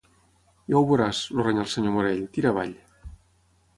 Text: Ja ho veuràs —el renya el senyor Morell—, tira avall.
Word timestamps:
Ja 0.73 0.79
ho 0.79 0.87
veuràs 0.91 1.21
—el 1.25 1.43
renya 1.47 1.65
el 1.67 1.69
senyor 1.75 1.95
Morell—, 1.99 2.25
tira 2.39 2.55
avall. 2.57 2.77